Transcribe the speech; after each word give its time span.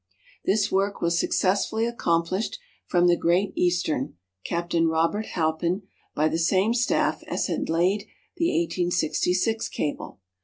This 0.45 0.71
work 0.71 0.99
was 0.99 1.19
successfully 1.19 1.85
accomplished 1.85 2.57
from 2.87 3.05
the 3.05 3.15
Great 3.15 3.53
Eastern 3.55 4.15
(Captain 4.43 4.87
Robert 4.87 5.27
Halpin) 5.35 5.83
by 6.15 6.27
the 6.27 6.39
same 6.39 6.73
staff 6.73 7.21
as 7.27 7.45
had 7.45 7.69
laid 7.69 8.07
the 8.37 8.45
1866 8.47 9.69
cable. 9.69 10.19